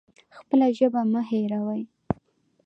خپله 0.37 0.67
ژبه 0.77 1.01
مه 1.11 1.21
هیروئ 1.29 1.83